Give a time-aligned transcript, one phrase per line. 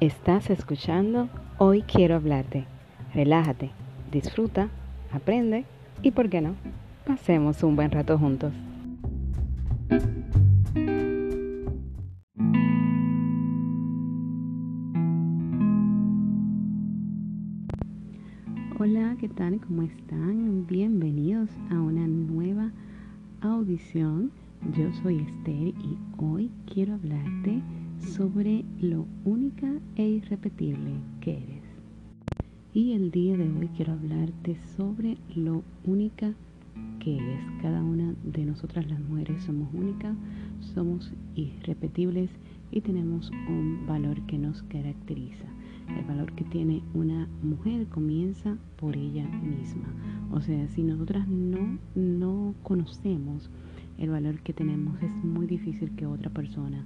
[0.00, 2.66] Estás escuchando Hoy quiero hablarte.
[3.14, 3.70] Relájate,
[4.12, 4.68] disfruta,
[5.10, 5.64] aprende
[6.02, 6.54] y, ¿por qué no?
[7.06, 8.52] Pasemos un buen rato juntos.
[18.78, 19.58] Hola, ¿qué tal?
[19.66, 20.66] ¿Cómo están?
[20.66, 22.70] Bienvenidos a una nueva
[23.40, 24.30] audición.
[24.76, 27.62] Yo soy Esther y hoy quiero hablarte
[28.06, 31.64] sobre lo única e irrepetible que eres.
[32.72, 36.32] Y el día de hoy quiero hablarte sobre lo única
[37.00, 37.44] que eres.
[37.60, 40.16] Cada una de nosotras las mujeres somos únicas,
[40.60, 42.30] somos irrepetibles
[42.70, 45.46] y tenemos un valor que nos caracteriza.
[45.98, 49.92] El valor que tiene una mujer comienza por ella misma.
[50.30, 53.50] O sea, si nosotras no, no conocemos
[53.98, 56.84] el valor que tenemos, es muy difícil que otra persona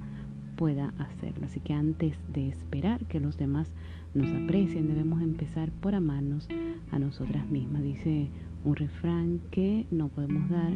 [0.61, 1.47] pueda hacerlo.
[1.47, 3.73] Así que antes de esperar que los demás
[4.13, 6.47] nos aprecien, debemos empezar por amarnos
[6.91, 7.83] a nosotras mismas.
[7.83, 8.29] Dice
[8.67, 10.75] un refrán que no podemos dar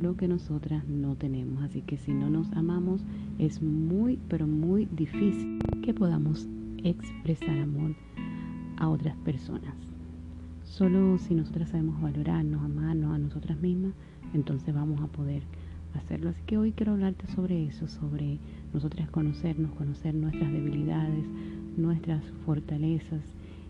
[0.00, 1.62] lo que nosotras no tenemos.
[1.62, 3.04] Así que si no nos amamos,
[3.38, 6.48] es muy, pero muy difícil que podamos
[6.82, 7.94] expresar amor
[8.78, 9.74] a otras personas.
[10.62, 13.92] Solo si nosotras sabemos valorarnos, amarnos a nosotras mismas,
[14.32, 15.42] entonces vamos a poder
[15.96, 16.30] hacerlo.
[16.30, 18.38] Así que hoy quiero hablarte sobre eso, sobre
[18.72, 21.24] nosotras conocernos, conocer nuestras debilidades,
[21.76, 23.22] nuestras fortalezas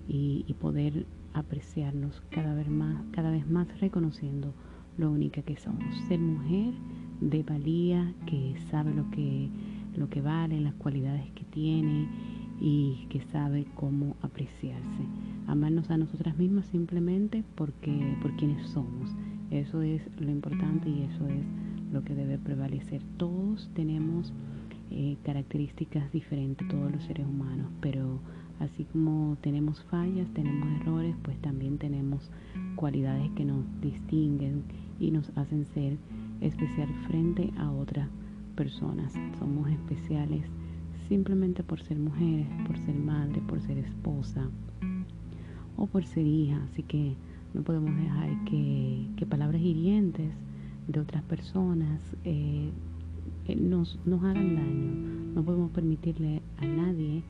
[0.08, 4.54] y, poder apreciarnos cada vez más, cada vez más reconociendo
[4.96, 5.84] lo única que somos.
[6.08, 6.72] Ser mujer
[7.20, 9.48] de valía, que sabe lo que,
[9.96, 12.08] lo que vale, las cualidades que tiene
[12.60, 15.02] y que sabe cómo apreciarse.
[15.46, 19.10] Amarnos a nosotras mismas simplemente porque, por quienes somos.
[19.50, 21.44] Eso es lo importante y eso es
[22.04, 23.02] que debe prevalecer.
[23.16, 24.32] Todos tenemos
[24.90, 28.20] eh, características diferentes, todos los seres humanos, pero
[28.60, 32.30] así como tenemos fallas, tenemos errores, pues también tenemos
[32.76, 34.62] cualidades que nos distinguen
[35.00, 35.98] y nos hacen ser
[36.40, 38.08] especial frente a otras
[38.54, 39.12] personas.
[39.40, 40.44] Somos especiales
[41.08, 44.48] simplemente por ser mujeres, por ser madre, por ser esposa
[45.76, 46.62] o por ser hija.
[46.70, 47.14] Así que
[47.54, 50.32] no podemos dejar que palabras hirientes
[50.88, 52.70] de otras personas eh,
[53.46, 55.34] eh, nos, nos hagan daño.
[55.34, 57.22] No podemos permitirle a nadie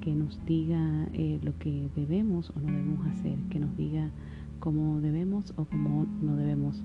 [0.00, 4.10] que nos diga eh, lo que debemos o no debemos hacer, que nos diga
[4.58, 6.82] cómo debemos o cómo no debemos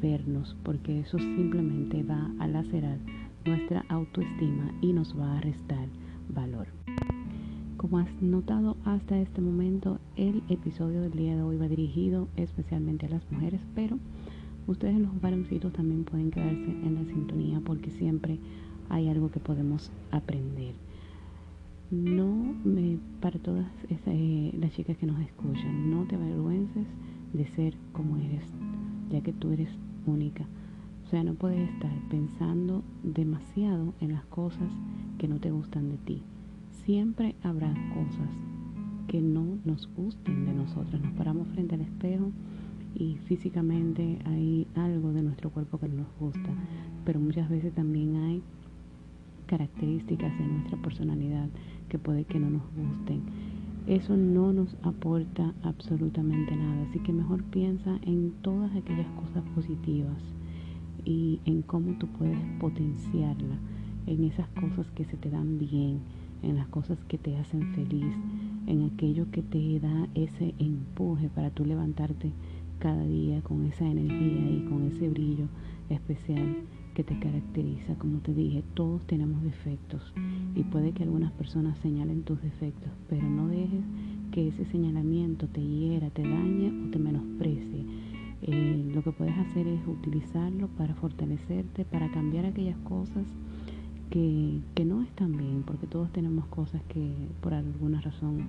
[0.00, 2.98] vernos, porque eso simplemente va a lacerar
[3.44, 5.88] nuestra autoestima y nos va a restar
[6.28, 6.68] valor.
[7.76, 13.06] Como has notado hasta este momento, el episodio del día de hoy va dirigido especialmente
[13.06, 13.98] a las mujeres, pero
[14.66, 18.38] Ustedes los varoncitos también pueden quedarse en la sintonía porque siempre
[18.88, 20.74] hay algo que podemos aprender.
[21.90, 26.86] No me, para todas eh, las chicas que nos escuchan, no te avergüences
[27.34, 28.44] de ser como eres,
[29.10, 29.68] ya que tú eres
[30.06, 30.46] única.
[31.04, 34.72] O sea, no puedes estar pensando demasiado en las cosas
[35.18, 36.22] que no te gustan de ti.
[36.84, 38.30] Siempre habrá cosas
[39.08, 41.00] que no nos gusten de nosotros.
[41.02, 42.32] Nos paramos frente al espejo
[42.94, 46.50] y físicamente hay algo de nuestro cuerpo que no nos gusta,
[47.04, 48.42] pero muchas veces también hay
[49.46, 51.48] características de nuestra personalidad
[51.88, 53.22] que puede que no nos gusten.
[53.86, 60.16] Eso no nos aporta absolutamente nada, así que mejor piensa en todas aquellas cosas positivas
[61.04, 63.58] y en cómo tú puedes potenciarla,
[64.06, 66.00] en esas cosas que se te dan bien,
[66.42, 68.14] en las cosas que te hacen feliz,
[68.66, 72.32] en aquello que te da ese empuje para tú levantarte
[72.78, 75.46] cada día con esa energía y con ese brillo
[75.88, 76.56] especial
[76.94, 77.94] que te caracteriza.
[77.96, 80.12] Como te dije, todos tenemos defectos
[80.54, 83.84] y puede que algunas personas señalen tus defectos, pero no dejes
[84.32, 87.84] que ese señalamiento te hiera, te dañe o te menosprecie.
[88.42, 93.24] Eh, lo que puedes hacer es utilizarlo para fortalecerte, para cambiar aquellas cosas
[94.10, 98.48] que, que no están bien, porque todos tenemos cosas que por alguna razón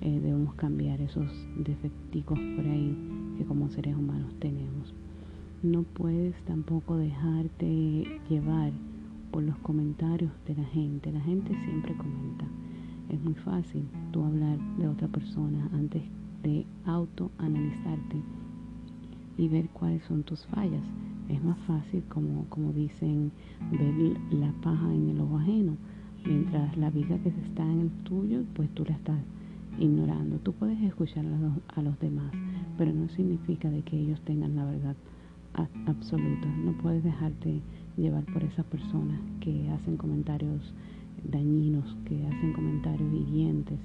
[0.00, 2.96] eh, debemos cambiar esos defecticos por ahí
[3.36, 4.94] que como seres humanos tenemos.
[5.62, 8.72] No puedes tampoco dejarte llevar
[9.30, 11.12] por los comentarios de la gente.
[11.12, 12.44] La gente siempre comenta.
[13.08, 16.02] Es muy fácil tú hablar de otra persona antes
[16.42, 18.16] de autoanalizarte
[19.38, 20.84] y ver cuáles son tus fallas.
[21.28, 23.32] Es más fácil, como, como dicen,
[23.70, 25.76] ver la paja en el ojo ajeno,
[26.24, 29.18] mientras la viga que se está en el tuyo, pues tú la estás
[29.78, 30.38] ignorando.
[30.38, 31.24] Tú puedes escuchar
[31.74, 32.32] a los, demás,
[32.78, 34.96] pero no significa de que ellos tengan la verdad
[35.86, 36.48] absoluta.
[36.48, 37.60] No puedes dejarte
[37.96, 40.74] llevar por esas personas que hacen comentarios
[41.30, 43.78] dañinos que hacen comentarios hirientes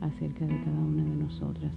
[0.00, 1.72] acerca de cada una de nosotras,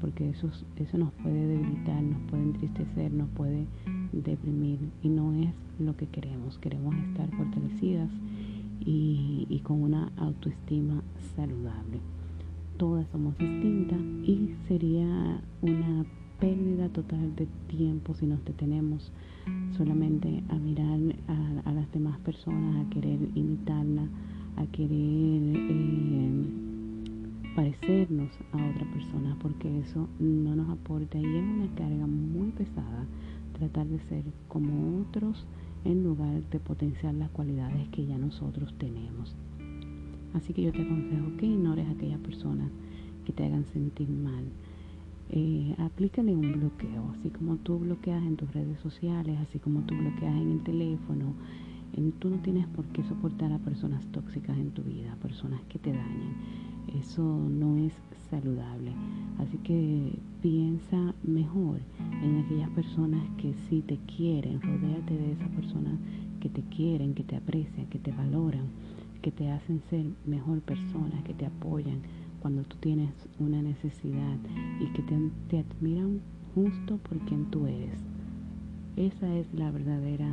[0.00, 3.66] porque eso, eso nos puede debilitar, nos puede entristecer, nos puede
[4.12, 6.58] deprimir y no es lo que queremos.
[6.58, 8.10] Queremos estar fortalecidas
[8.80, 11.02] y, y con una autoestima
[11.36, 12.00] saludable.
[12.78, 16.06] Todas somos distintas y sería una
[16.38, 19.10] pérdida total de tiempo si nos detenemos
[19.76, 21.00] solamente a mirar
[21.64, 24.06] a, las demás personas, a querer imitarla,
[24.56, 26.30] a querer eh,
[27.56, 33.06] parecernos a otra persona, porque eso no nos aporta y es una carga muy pesada
[33.58, 35.44] tratar de ser como otros
[35.84, 39.34] en lugar de potenciar las cualidades que ya nosotros tenemos.
[40.34, 42.70] Así que yo te aconsejo que ignores a aquellas personas
[43.24, 44.44] que te hagan sentir mal
[45.30, 49.94] eh, aplícale un bloqueo, así como tú bloqueas en tus redes sociales, así como tú
[49.94, 51.34] bloqueas en el teléfono.
[51.94, 55.78] En, tú no tienes por qué soportar a personas tóxicas en tu vida, personas que
[55.78, 56.34] te dañen.
[56.98, 57.92] Eso no es
[58.30, 58.92] saludable.
[59.38, 61.80] Así que piensa mejor
[62.22, 64.62] en aquellas personas que sí te quieren.
[64.62, 65.98] Rodéate de esas personas
[66.40, 68.68] que te quieren, que te aprecian, que te valoran,
[69.22, 72.00] que te hacen ser mejor persona, que te apoyan
[72.40, 74.36] cuando tú tienes una necesidad
[74.80, 76.20] y que te, admiran
[76.54, 77.98] justo por quien tú eres.
[78.96, 80.28] Esa es la verdadera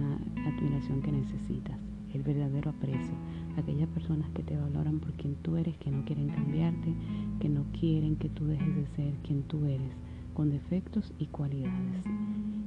[0.45, 1.79] admiración que necesitas,
[2.13, 3.15] el verdadero aprecio.
[3.57, 6.93] Aquellas personas que te valoran por quien tú eres, que no quieren cambiarte,
[7.39, 9.93] que no quieren que tú dejes de ser quien tú eres,
[10.33, 12.03] con defectos y cualidades.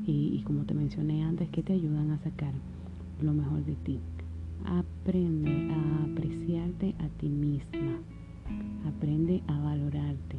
[0.07, 2.55] Y como te mencioné antes, que te ayudan a sacar
[3.21, 4.01] lo mejor de ti.
[4.65, 7.99] Aprende a apreciarte a ti misma
[8.87, 10.39] Aprende a valorarte.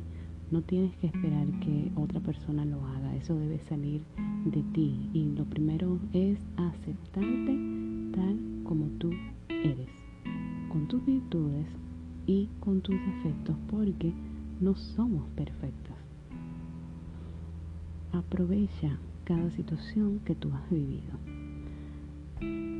[0.51, 3.15] No tienes que esperar que otra persona lo haga.
[3.15, 4.01] Eso debe salir
[4.45, 5.09] de ti.
[5.13, 7.57] Y lo primero es aceptarte
[8.13, 9.11] tal como tú
[9.49, 9.89] eres.
[10.71, 11.67] Con tus virtudes
[12.25, 13.55] y con tus defectos.
[13.69, 14.11] Porque
[14.59, 15.95] no somos perfectos.
[18.11, 21.38] Aprovecha cada situación que tú has vivido.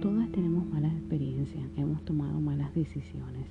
[0.01, 3.47] Todas tenemos malas experiencias, hemos tomado malas decisiones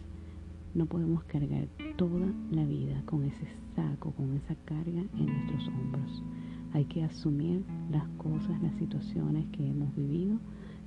[0.74, 1.66] no podemos cargar
[1.96, 6.22] toda la vida con ese saco, con esa carga en nuestros hombros.
[6.72, 10.38] Hay que asumir las cosas, las situaciones que hemos vivido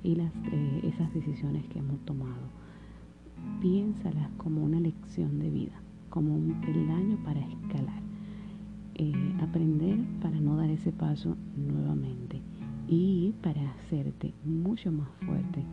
[0.02, 2.48] y las, eh, esas decisiones que hemos tomado.
[3.60, 8.02] Piénsalas como una lección de vida, como un peldaño para escalar.
[8.94, 12.31] Eh, aprender para no dar ese paso nuevamente
[12.88, 15.64] y para hacerte mucho más fuerte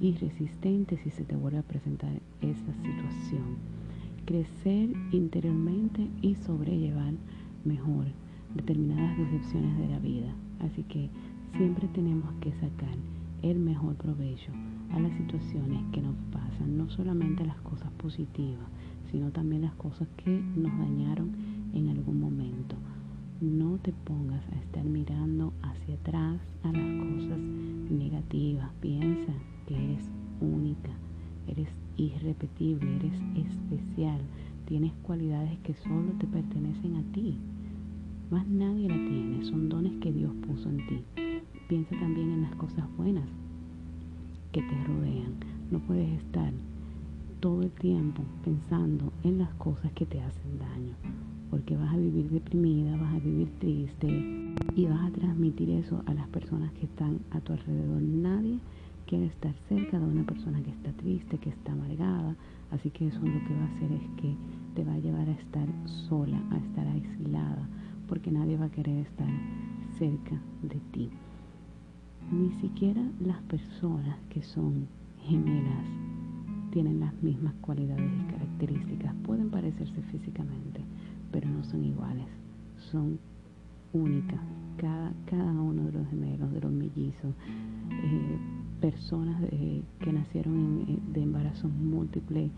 [0.00, 3.58] y resistente si se te vuelve a presentar esa situación.
[4.24, 7.14] Crecer interiormente y sobrellevar
[7.64, 8.06] mejor
[8.54, 10.34] determinadas decepciones de la vida.
[10.60, 11.10] Así que
[11.56, 12.94] siempre tenemos que sacar
[13.42, 14.52] el mejor provecho
[14.92, 18.66] a las situaciones que nos pasan, no solamente las cosas positivas,
[19.10, 21.32] sino también las cosas que nos dañaron
[21.74, 22.76] en algún momento.
[23.40, 28.70] No te pongas a estar mirando hacia atrás a las cosas negativas.
[28.80, 29.32] Piensa
[29.74, 30.10] eres
[30.40, 30.90] única,
[31.46, 34.20] eres irrepetible, eres especial,
[34.66, 37.36] tienes cualidades que solo te pertenecen a ti.
[38.30, 41.04] Más nadie la tiene, son dones que Dios puso en ti.
[41.68, 43.28] Piensa también en las cosas buenas
[44.52, 45.34] que te rodean.
[45.70, 46.52] No puedes estar
[47.40, 50.94] todo el tiempo pensando en las cosas que te hacen daño,
[51.50, 54.08] porque vas a vivir deprimida, vas a vivir triste
[54.76, 58.00] y vas a transmitir eso a las personas que están a tu alrededor.
[58.00, 58.58] Nadie
[59.06, 62.36] quiere estar cerca de una persona que está triste, que está amargada.
[62.70, 64.34] Así que eso lo que va a hacer es que
[64.76, 65.66] te va a llevar a estar
[66.08, 67.68] sola, a estar aislada,
[68.08, 69.28] porque nadie va a querer estar
[69.98, 71.10] cerca de ti.
[72.30, 74.86] Ni siquiera las personas que son
[75.24, 75.86] gemelas
[76.70, 79.12] tienen las mismas cualidades y características.
[79.24, 80.80] Pueden parecerse físicamente,
[81.32, 82.26] pero no son iguales.
[82.90, 83.18] Son
[83.92, 84.40] únicas.
[84.76, 87.34] Cada, cada uno de los gemelos, de los mellizos,
[87.90, 88.38] eh,
[88.80, 92.50] personas que nacieron de embarazos múltiples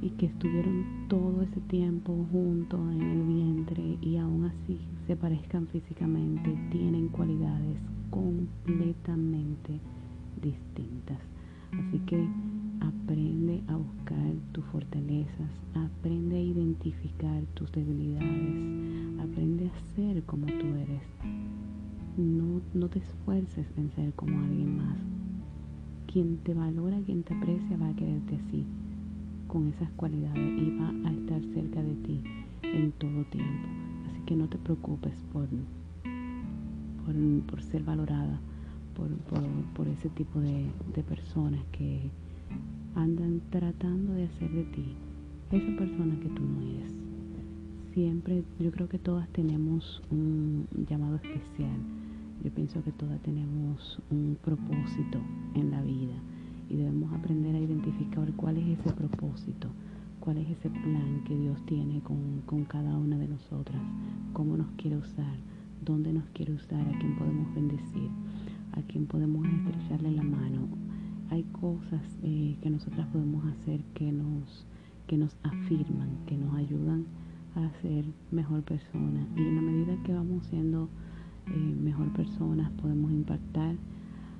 [0.00, 5.66] y que estuvieron todo ese tiempo juntos en el vientre y aún así se parezcan
[5.66, 7.76] físicamente, tienen cualidades
[8.08, 9.78] completamente
[10.40, 11.18] distintas.
[11.78, 12.28] Así que
[12.80, 20.66] aprende a buscar tus fortalezas, aprende a identificar tus debilidades, aprende a ser como tú
[20.76, 21.02] eres
[22.16, 24.98] no, no te esfuerces en ser como alguien más.
[26.12, 28.66] Quien te valora, quien te aprecia va a quererte así,
[29.46, 32.20] con esas cualidades y va a estar cerca de ti
[32.62, 33.68] en todo tiempo.
[34.08, 35.48] Así que no te preocupes por,
[37.46, 38.40] por, ser valorada
[38.94, 39.08] por,
[39.74, 41.19] por, ese tipo de, de personas
[41.70, 42.10] que
[42.96, 44.96] andan tratando de hacer de ti
[45.52, 46.92] esa persona que tú no eres.
[47.94, 51.78] Siempre, yo creo que todas tenemos un llamado especial.
[52.42, 55.18] Yo pienso que todas tenemos un propósito
[55.54, 56.16] en la vida
[56.68, 59.68] y debemos aprender a identificar cuál es ese propósito,
[60.18, 63.80] cuál es ese plan que Dios tiene con, con cada una de nosotras,
[64.32, 65.36] cómo nos quiere usar,
[65.84, 68.10] dónde nos quiere usar, a quién podemos bendecir,
[68.72, 70.89] a quién podemos estrecharle la mano.
[71.30, 74.66] Hay cosas eh, que nosotras podemos hacer que nos,
[75.06, 77.06] que nos afirman, que nos ayudan
[77.54, 79.24] a ser mejor persona.
[79.36, 80.88] Y en la medida que vamos siendo
[81.46, 83.76] eh, mejor personas, podemos impactar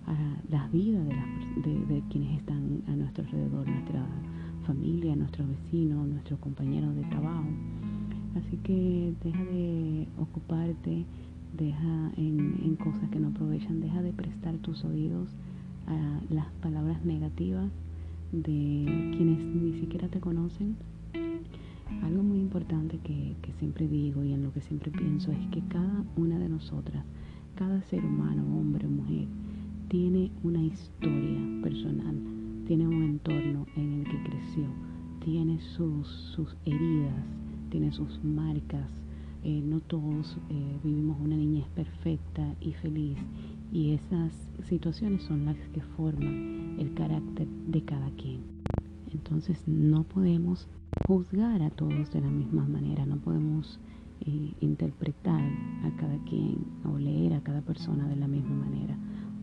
[0.06, 4.04] a las vidas de, quienes están a nuestro alrededor, nuestra
[4.66, 7.47] familia, nuestros vecinos, nuestros compañeros de trabajo.
[8.35, 11.04] Así que deja de ocuparte,
[11.56, 15.30] deja en cosas que no aprovechan, deja de prestar tus oídos
[16.30, 17.70] las palabras negativas
[18.32, 20.76] de quienes ni siquiera te conocen.
[22.02, 25.61] Algo muy importante que, que siempre digo y en lo que siempre pienso es que
[25.68, 27.04] cada una de nosotras,
[27.56, 29.26] cada ser humano, hombre o mujer,
[29.88, 32.16] tiene una historia personal,
[32.66, 34.64] tiene un entorno en el que creció,
[35.25, 37.25] tiene sus, sus heridas,
[37.70, 38.88] tiene sus marcas.
[39.42, 43.16] Eh, no todos eh, vivimos una niñez perfecta y feliz
[43.73, 44.33] y esas
[44.65, 48.41] situaciones son las que forman el carácter de cada quien.
[49.12, 50.69] Entonces no podemos
[51.07, 53.81] juzgar a todos de la misma manera, no podemos
[54.21, 55.43] eh, interpretar
[55.85, 58.97] a cada quien o leer a cada persona de la misma manera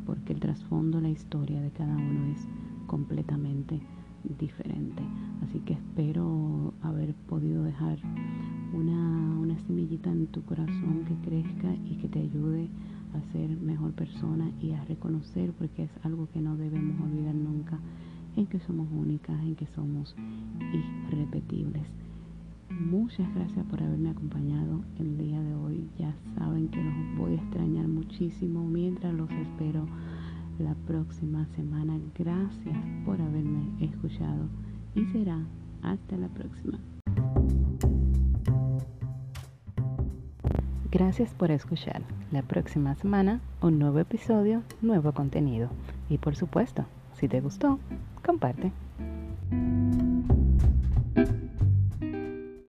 [0.08, 2.48] porque el trasfondo, la historia de cada uno es
[2.88, 3.82] completamente
[4.40, 5.04] diferente.
[5.44, 8.00] Así que espero haber podido dejar
[8.74, 12.70] una, una semillita en tu corazón que crezca y que te ayude
[13.14, 17.80] a ser mejor persona y a reconocer, porque es algo que no debemos olvidar nunca,
[18.36, 20.16] en que somos únicas, en que somos
[21.10, 21.88] irrepetibles.
[22.70, 25.90] Muchas gracias por haberme acompañado el día de hoy.
[25.98, 29.88] Ya saben que los voy a extrañar muchísimo mientras los espero
[30.60, 32.00] la próxima semana.
[32.18, 34.48] Gracias por haberme escuchado
[34.96, 35.40] y será
[35.82, 36.80] hasta la próxima.
[40.90, 42.02] Gracias por escuchar.
[42.32, 45.70] La próxima semana un nuevo episodio, nuevo contenido.
[46.10, 47.78] Y por supuesto, si te gustó,
[48.26, 48.72] comparte.